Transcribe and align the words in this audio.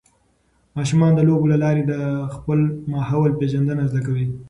ماشومان 0.77 1.11
د 1.15 1.19
لوبو 1.27 1.51
له 1.51 1.57
لارې 1.63 1.83
د 1.85 1.93
خپل 2.35 2.59
ماحول 2.93 3.31
پېژندنه 3.39 3.83
زده 3.91 4.01
کوي. 4.07 4.25